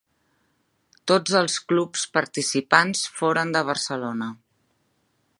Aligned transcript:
Tots 1.11 1.35
els 1.41 1.57
clubs 1.71 2.05
participants 2.17 3.03
foren 3.19 3.53
de 3.57 3.61
Barcelona. 3.71 4.31